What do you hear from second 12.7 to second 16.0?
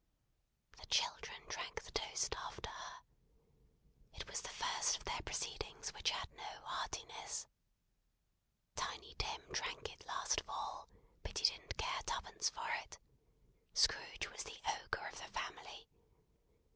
it. Scrooge was the Ogre of the family.